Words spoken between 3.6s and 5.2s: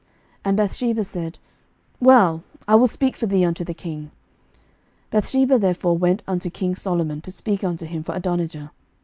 the king. 11:002:019